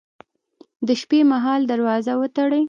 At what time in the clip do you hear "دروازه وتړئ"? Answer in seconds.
1.71-2.59